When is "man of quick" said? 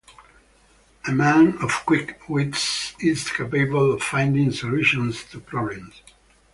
1.11-2.27